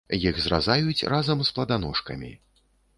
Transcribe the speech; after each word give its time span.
Іх 0.29 0.39
зразаюць 0.45 1.07
разам 1.15 1.39
з 1.47 1.57
пладаножкамі. 1.59 2.37